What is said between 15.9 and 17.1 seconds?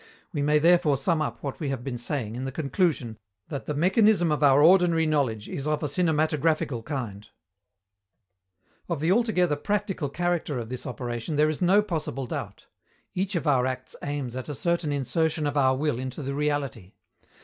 into the reality.